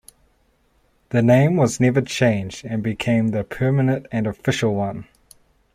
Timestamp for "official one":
4.25-5.05